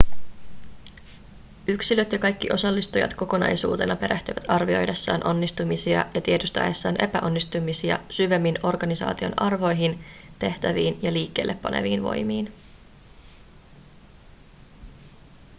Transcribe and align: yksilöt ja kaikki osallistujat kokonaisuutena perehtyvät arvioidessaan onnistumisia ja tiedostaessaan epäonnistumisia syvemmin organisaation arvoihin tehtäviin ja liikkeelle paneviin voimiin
yksilöt 1.67 2.11
ja 2.11 2.19
kaikki 2.19 2.49
osallistujat 2.53 3.13
kokonaisuutena 3.13 3.95
perehtyvät 3.95 4.43
arvioidessaan 4.47 5.27
onnistumisia 5.27 6.05
ja 6.13 6.21
tiedostaessaan 6.21 6.95
epäonnistumisia 7.03 7.99
syvemmin 8.09 8.55
organisaation 8.63 9.33
arvoihin 9.41 10.03
tehtäviin 10.39 10.99
ja 11.03 11.13
liikkeelle 11.13 11.53
paneviin 11.55 12.03
voimiin 12.03 12.53